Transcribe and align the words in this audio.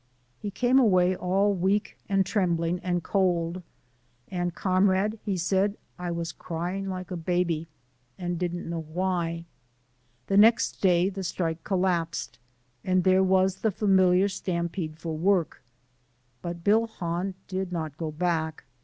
He 0.39 0.49
came 0.49 0.79
away 0.79 1.15
all 1.15 1.53
weak 1.53 1.95
and 2.09 2.25
trembling 2.25 2.79
and 2.79 3.03
cold, 3.03 3.61
and, 4.29 4.55
"Comrade," 4.55 5.19
he 5.23 5.37
said, 5.37 5.77
"I 5.99 6.09
was 6.09 6.31
cryin' 6.31 6.89
like 6.89 7.11
a 7.11 7.15
baby, 7.15 7.67
and 8.17 8.39
didn't 8.39 8.67
know 8.67 8.81
why." 8.81 9.45
The 10.25 10.37
next 10.37 10.81
day 10.81 11.09
the 11.09 11.23
strike 11.23 11.63
collapsed 11.63 12.39
and 12.83 13.03
there 13.03 13.21
was 13.23 13.57
the 13.57 13.69
familiar 13.69 14.27
stampede 14.27 14.97
for 14.97 15.15
work 15.15 15.63
but 16.41 16.63
Bill 16.63 16.87
Hahn 16.87 17.35
did 17.47 17.71
not 17.71 17.95
go 17.97 18.09
back. 18.11 18.63